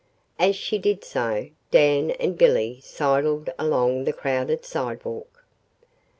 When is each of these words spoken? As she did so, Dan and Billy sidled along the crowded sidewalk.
As 0.39 0.55
she 0.55 0.79
did 0.79 1.03
so, 1.03 1.49
Dan 1.69 2.09
and 2.09 2.35
Billy 2.35 2.79
sidled 2.81 3.51
along 3.59 4.05
the 4.05 4.13
crowded 4.13 4.65
sidewalk. 4.65 5.43